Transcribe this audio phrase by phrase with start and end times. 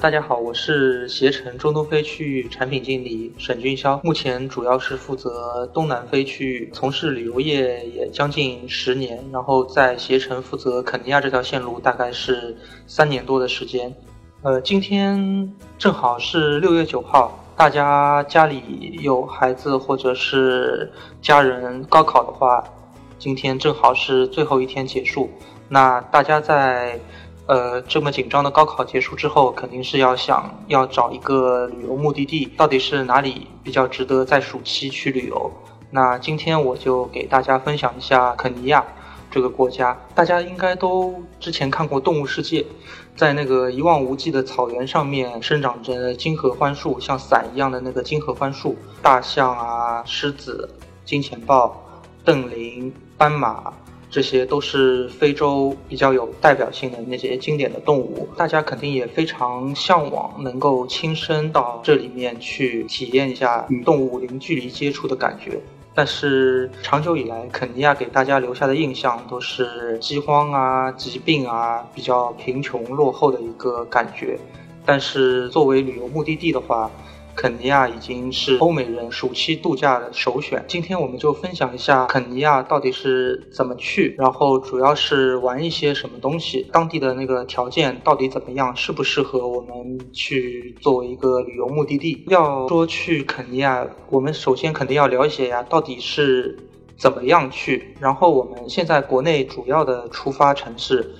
[0.00, 13.94] 大家好，我是携程中东非区域产品经理沈俊霄，目前主要是负责东南非区域，从事旅游业也将近十年，然后在携程负责肯尼亚这条线路大概是三年多的时间。
[14.40, 20.90] 呃，今天正好是六月九号，大家家里有孩子或者是
[21.20, 22.64] 家人高考的话，
[23.18, 25.28] 今天正好是最后一天结束。
[25.68, 26.98] 那大家在。
[27.50, 35.50] 呃，这么紧张的高考结束之后，肯定是要想要找一个旅游目的地，到底是哪里比较值得在暑期去旅游？
[35.90, 38.84] 那今天我就给大家分享一下肯尼亚
[39.32, 40.00] 这个国家。
[40.14, 42.62] 大家应该都之前看过《动物世界》，
[43.16, 50.72] 在那个一望无际的草原上面生长着金合欢树，像伞一样的那个金合欢树，大象啊、狮子、
[51.04, 51.82] 金钱豹、
[52.24, 53.72] 瞪羚、斑马。
[54.10, 65.60] 这些都是非洲比较有代表性的那些经典的动物，大家肯定也非常向往能够亲身到这里面去体验一下与动物零距离接触的感觉。
[65.94, 74.38] 但是长久以来，肯尼亚给大家留下的印象都是饥荒啊、疾病啊、比较贫穷落后的一个感觉。
[74.86, 76.90] 但是作为旅游目的地的话，
[77.36, 80.62] 肯尼亚已经是欧美人暑期度假的首选。
[80.68, 92.24] 今天我们就分享一下肯尼亚到底是怎么去，然后主要是玩一些什么东西，当地的那个条件到底怎么样，适不适合我们去作为一个旅游目的地。
[92.28, 96.58] 要说去肯尼亚，我们首先肯定要了解呀，到底是
[96.98, 97.94] 怎么样去。
[98.00, 101.14] 然后我们现在国内主要的出发城市，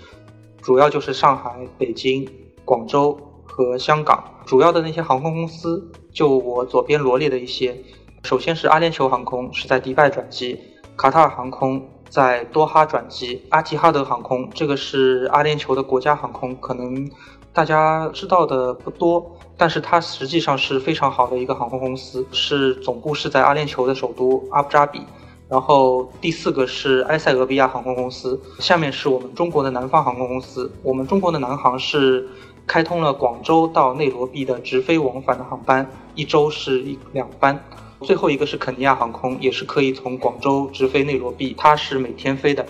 [0.60, 2.28] 主要就是上海、北京、
[2.64, 4.22] 广州和香港。
[4.50, 5.80] 主要的那些航空公司，
[6.12, 7.84] 就我左边罗列的一些，
[8.24, 10.58] 首先是阿联酋航空是在迪拜转机，
[10.96, 17.08] 卡塔尔航空在多哈转机，阿提哈德航空这个是阿联酋的国家航空，可能
[17.52, 19.24] 大家知道的不多，
[19.56, 25.00] 但是它实际上是非常好的一个航空公司，是总部是在阿联酋的首都阿布扎比。
[25.48, 32.28] 然后第四个是埃塞俄比亚航空公司，下面是我们中国的南方航空公司，我们中国的南航是。
[32.66, 37.58] 开通了广州到内罗毕的直飞往返的航班，一周是一两班。
[38.02, 42.64] 最后一个是肯尼亚航空，也是可以从广州直飞内罗毕，它是每天飞的。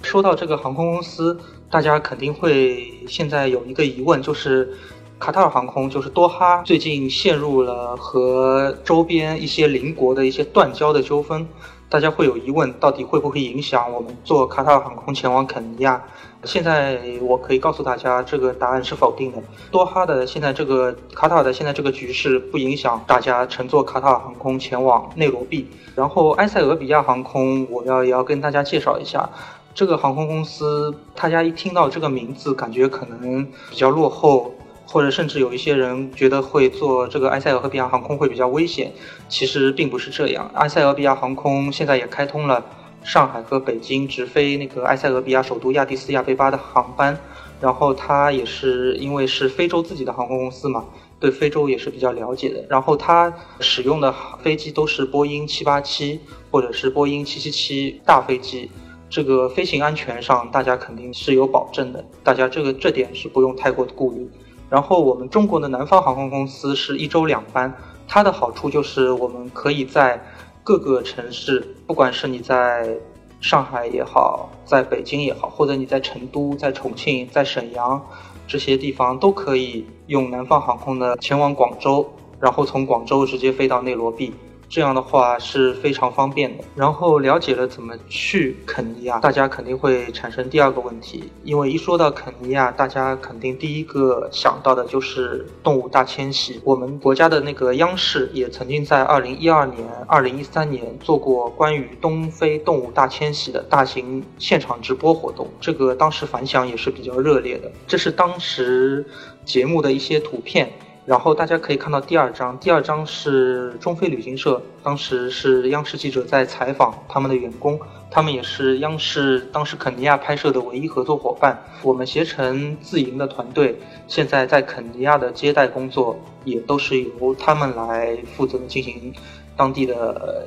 [0.00, 1.38] 说到这个航空公司，
[1.70, 4.72] 大家肯定会现在有一个疑问，就是
[5.18, 11.46] 卡塔尔航空，就是多哈最近陷入了和周边一些邻国的一些断交的纠纷。
[11.88, 16.02] 大家会有疑问，到底会不会影响我们坐卡塔尔航空前往肯尼亚？
[16.44, 19.38] 现在我可以告诉大家，这个答案是否定的。
[19.70, 25.68] 多哈的现在这个卡塔尔的现在这个局势不影响大家乘坐卡塔尔航空前往内罗毕。
[25.94, 29.28] 然后埃塞俄比亚航空，我要也要跟大家介绍一下，
[29.74, 34.52] 这个航空公司，大家一听到这个名字，感觉可能比较落后。
[34.84, 38.92] 或者甚至有一些人觉得会坐这个埃塞俄比亚航空会比较危险，
[39.26, 40.50] 其实并不是这样。
[40.52, 42.62] 埃塞俄比亚航空现在也开通了
[43.04, 47.18] 上海和北京直飞那个埃塞俄比亚首都亚的斯亚贝巴的航班，
[47.60, 50.84] 然后它也是因为是非洲自己的航空公司嘛，
[51.18, 52.64] 对非洲也是比较了解的。
[52.68, 56.20] 然后它使用的飞机都是波音七八七
[56.50, 58.70] 或者是波音七七七大飞机，
[59.10, 64.30] 这个飞行安全上大家肯定是有保证的，大家这个这点是不用太过的顾虑。
[64.70, 67.74] 然后我们中国的南方航空公司是一周两班，
[68.08, 70.18] 它的好处就是我们可以在
[70.64, 72.96] 各个城市，不管是你在
[73.40, 78.00] 上海也好，在北京也好，或者你在成都、在重庆、在沈阳
[78.46, 82.08] 这些地方，都可以用南方航空的前往广州，
[82.38, 84.32] 然后从广州直接飞到内罗毕。
[84.72, 86.64] 这样的话是非常方便的。
[86.74, 96.58] 然后了解了怎么去肯尼亚，大家肯定会产生第二个问题，因为一说到肯尼亚，大家肯定第一个想到的就是动物大迁徙。
[96.64, 107.70] 我们国家的那个央视也曾经在二零一二年、二零一三年做过关于东非动物大迁徙的大型现场直播活动，这个当时反响也是比较热烈的。
[107.86, 109.04] 这是当时
[109.44, 110.72] 节目的一些图片。
[111.04, 121.60] 然后大家可以看到第二章，第二章是中非旅行社，当时是央视记者在采访他们的员工，他们也是央视当时肯尼亚拍摄的唯一合作伙伴。
[121.82, 123.76] 我们携程自营的团队
[124.06, 129.12] 现在在肯尼亚的接待工作也都是由他们来负责进行
[129.56, 130.46] 当地的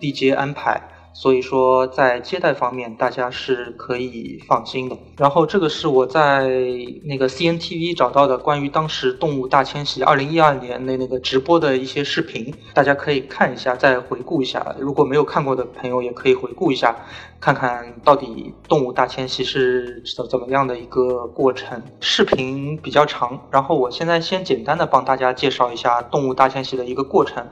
[0.00, 0.80] 地接安排。
[1.20, 4.96] 所以说在接待方面大家是可以放心的。
[5.16, 6.46] 然后这个是我在
[7.02, 14.76] 那个 CNTV 找到的关于当时动物大迁徙二零一二年的那个直播的一些视频，大家可以看一下，再回顾一下。
[14.78, 16.94] 如果没有看过的朋友也可以回顾一下，
[17.40, 21.82] 看看到底动物大迁徙是怎怎么样的一个过程。
[21.98, 27.44] 视频比较长，然后我现在先简单的帮大家介绍一下动物大迁徙的一个过程。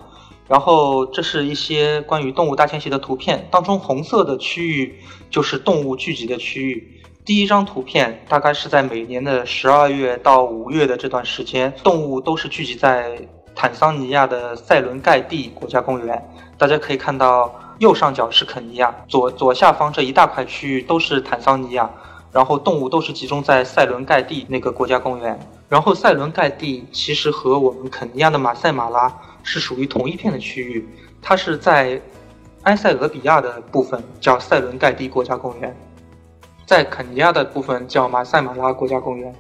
[0.49, 7.03] 然后这是一些关于动物大迁徙的图片，当中红色的区域就是动物聚集的区域。
[7.25, 13.19] 第一张图片大概是在每年的十二月到五月的这段时间，动物都是聚集在
[13.55, 16.31] 坦桑尼亚的塞伦盖蒂国家公园。
[16.57, 21.91] 大家可以看到，右上角是肯尼亚，左左下方这一大块区域都是坦桑尼亚，
[22.31, 25.37] 然后动物都是集中在塞伦盖蒂那个国家公园。
[25.69, 29.13] 然后塞伦盖蒂其实和我们肯尼亚的马赛马拉。
[29.49, 30.85] 是属于同一片的区域，
[31.23, 32.03] 它是在
[32.65, 35.73] 埃塞俄比亚的部分叫塞伦盖蒂国家公园，
[36.67, 39.33] 在肯尼亚的部分叫马赛马拉国家公园。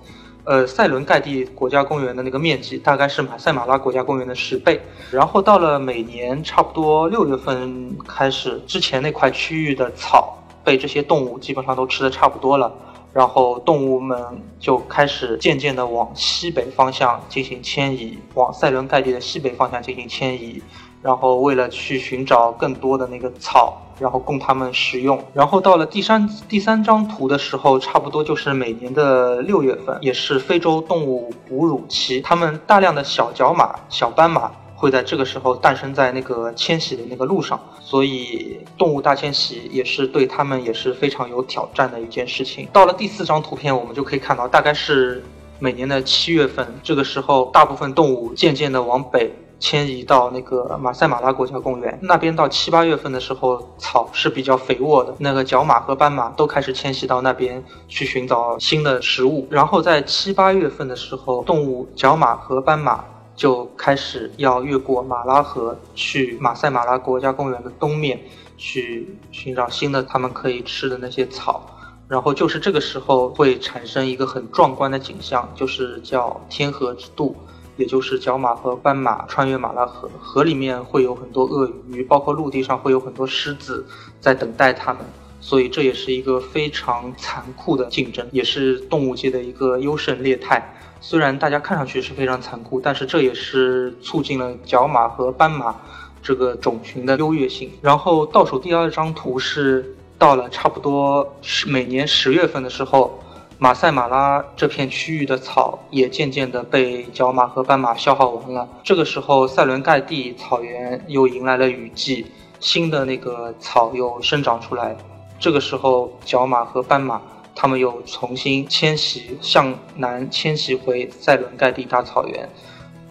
[0.45, 4.81] 呃，塞伦盖蒂国家公园的那个面积大概是马赛马拉国家公园的十倍。
[5.11, 12.73] 然后到了每年差不多六月份开始，之前那块区域的草被这些动物基本上都吃的差不多了。
[13.17, 14.19] 然后动物们
[14.61, 20.63] 就开始渐渐地往西北方向进行迁移，往塞伦盖蒂的西北方向进行迁移。
[21.01, 25.19] 然后为了去寻找更多的那个草，然后供它们食用。
[25.33, 34.51] 然后到了第三第三张图的时候，差不多就是每年的六月份，也是非洲动物哺乳期，它们大量的小角马、小斑马。
[34.77, 42.69] 会在这个时候诞生在那个迁徙的那个路上，所以动物大迁徙也是对他们也是非常有挑战的一件事情。
[42.73, 45.25] 到了第四张图片，我们就可以看到，大概是
[45.59, 52.37] 每年的七月份，这个时候大部分动物渐渐的往北迁移到那个马赛马拉国家公园那边。
[52.37, 59.47] 到七八月份的时候，草是比较肥沃的，那个角马和斑马都开始迁徙到那边去寻找新的食物。
[59.49, 63.03] 然后在七八月份的时候，动物角马和斑马。
[63.37, 68.19] 就开始要越过马拉河去马赛马拉国家公园的东面，
[68.57, 71.71] 去寻找新的他们可以吃的那些草。
[72.09, 77.37] 然后就是这个时候会产生一个很壮观的景象，就是叫天河之渡，
[77.77, 83.85] 也就是角马和斑马穿越马拉河，河里面会有很多鳄鱼，包括陆地上会有很多狮子
[84.21, 85.03] 在等待他们。
[85.47, 90.61] 所以这也是一个非常残酷的竞争，也是动物界的一个优胜劣汰。
[91.01, 95.77] 虽然大家看上去是非常残酷，但是这也是促进了角马和斑马
[96.21, 97.71] 这个种群的优越性。
[97.81, 103.17] 然后倒数第二张图是到了差不多是每年十月份的时候，
[103.57, 108.69] 马赛马拉这片区域的草也渐渐的被角马和斑马消耗完了。
[108.83, 112.27] 这个时候，塞伦盖蒂草原又迎来了雨季，
[112.59, 114.97] 新的那个草又生长出来。
[115.39, 117.21] 这个时候，角马和斑马。
[117.59, 122.47] 他们又重新迁徙向南，迁徙回塞伦盖蒂大草原，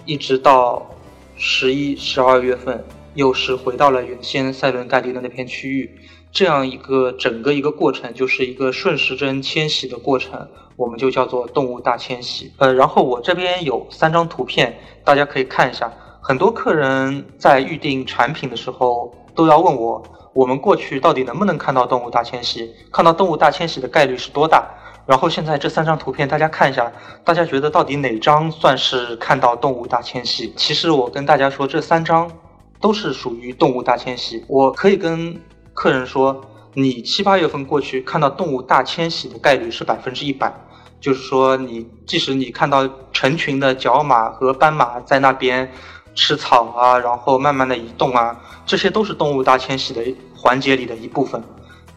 [0.06, 0.86] 一直到
[1.36, 2.86] 十一、十二月份，
[3.16, 6.00] 又是回到了原先塞伦盖蒂的那片区域。
[6.32, 12.52] 这样一个整个一个过程，就是一个顺时针迁徙的过程，我们就叫做动物大迁徙。
[12.60, 15.92] 呃，然后我这边有三张图片，大家可以看一下。
[16.28, 20.02] 很多客人在预定产品的时候，都要问我。
[20.34, 22.74] 我们过去到底能不能看到动物大迁徙？
[22.92, 24.68] 看到动物大迁徙的概率是多大？
[25.06, 26.92] 然后现在这三张图片大家看一下，
[27.24, 30.52] 大家觉得到底哪张算是看到动物大迁徙？
[30.58, 32.28] 其实我跟大家说，这三张
[32.82, 34.44] 都是属于动物大迁徙。
[34.48, 35.40] 我可以跟
[35.76, 36.44] 客人说，
[36.74, 40.52] 你七八月份过去看到动物大迁徙的概率是百分之一百，
[41.00, 45.72] 就是说你即使你看到成群的角马和斑马在那边。
[46.16, 50.02] 吃草啊，然后慢慢的移动啊，这些都是动物大迁徙的
[50.36, 51.44] 环节里的一部分。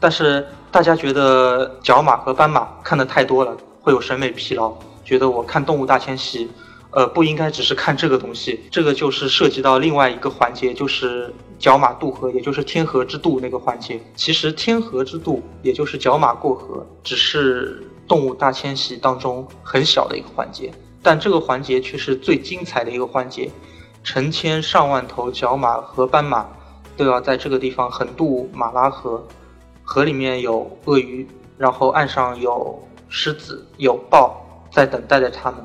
[0.01, 4.73] 但是大家觉得角马和斑马看的太多了，会有审美疲劳，
[5.05, 6.49] 觉得我看动物大迁徙，
[6.91, 8.61] 呃，不应该只是看这个东西。
[8.71, 14.01] 这个就是涉及到另外一个环节，就是角马渡河，也就是天河之渡那个环节。
[14.15, 20.73] 其实天河之渡，也就是角马过河，只是动物大迁徙当中很小的一个环节，
[21.03, 23.51] 但这个环节却是最精彩的一个环节。
[24.09, 26.49] 成千上万头角马和斑马
[26.97, 29.23] 都要在这个地方横渡马拉河，
[29.83, 35.61] 河里面有鳄鱼，然后岸上有狮子、有豹在等待着他们，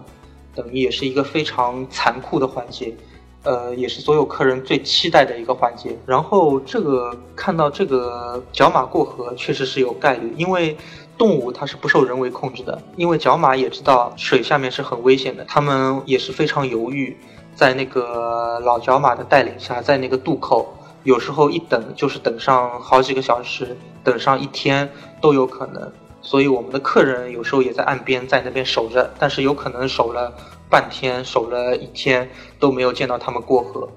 [0.54, 2.94] 等于也是一个非常残酷的环节，
[3.44, 5.98] 呃，也是所有客人最期待的一个环节。
[6.06, 10.76] 然后这个看到这个角马过河确实是有概率，因为
[11.18, 17.16] 动物它是不受人为控制的，因为角马也知道水下面是很危险的，它们也是非常犹豫。
[17.56, 24.90] 在那个老角马的带领下，在那个渡口有时候一等就是等上好几个小时，等上一天
[25.22, 25.92] 都有可能。
[26.22, 30.34] 所以我们的客人有时候也在岸边在那边守着，但是有可能守了
[30.70, 32.30] 半天，守了一天
[32.60, 33.90] 都没有见到他们过河，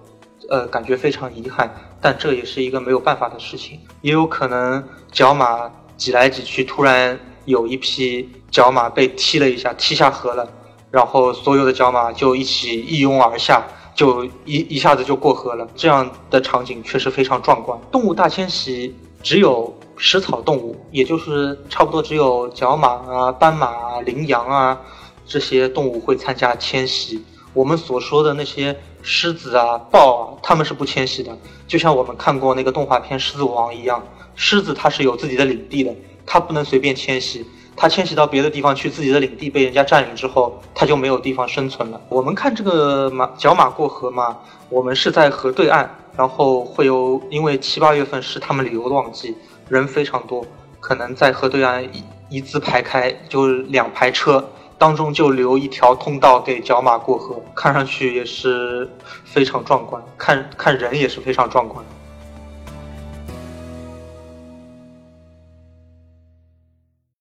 [0.50, 1.72] 呃，感觉非常遗憾。
[2.00, 4.82] 但这也是一个没有办法的事情，也有可能
[5.12, 10.48] 角马挤来挤去，突然有一匹角马被踢了一下，踢下河了，
[10.96, 13.62] 然后所有的角马就一起一拥而下，
[13.94, 15.68] 就一一下子就过河了。
[15.76, 17.78] 这样的场景确实非常壮观。
[17.92, 24.80] 动物大迁徙只有食草动物，也就是差不多只有角马啊、斑马啊、羚羊啊
[25.26, 27.22] 这些动物会参加迁徙。
[27.52, 31.36] 我们所说的那些狮子啊、豹啊，它们是不迁徙的。
[31.68, 34.02] 就像我们看过那个动画片《狮子王》一样，
[34.34, 37.44] 狮子它是有自己的领地的，它不能随便迁徙。
[37.76, 42.00] 它迁徙到别的地方去，自己的领地被人家占领之后，它就没有地方生存了。
[42.08, 44.38] 我们看这个马角马过河嘛，
[44.70, 49.36] 我们是在河对岸，然后会有因为七八月份是他们旅游的旺季，
[49.68, 50.44] 人非常多，
[50.80, 54.44] 可能在河对岸一一字排开，就两排车。
[54.78, 58.86] 当中就留一条通道给角马过河，看上去也是
[59.24, 61.82] 非常壮观，看看人也是非常壮观。